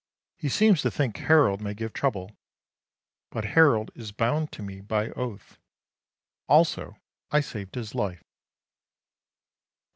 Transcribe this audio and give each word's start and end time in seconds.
He 0.35 0.49
seems 0.49 0.81
to 0.81 0.89
think 0.89 1.15
Harold 1.17 1.61
may 1.61 1.75
give 1.75 1.93
trouble. 1.93 2.35
But 3.29 3.45
Harold 3.53 3.91
is 3.93 4.11
bound 4.11 4.51
to 4.53 4.63
me 4.63 4.81
by 4.81 5.11
oath. 5.11 5.59
Also 6.47 6.97
I 7.29 7.41
saved 7.41 7.75
his 7.75 7.93
life. 7.93 8.23